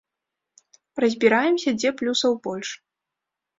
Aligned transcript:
Разбіраемся, 1.05 1.75
дзе 1.79 1.89
плюсаў 2.01 2.31
больш. 2.51 2.69